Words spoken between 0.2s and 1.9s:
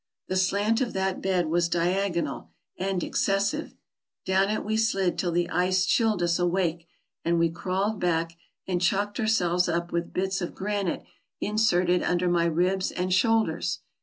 The slant of that bed was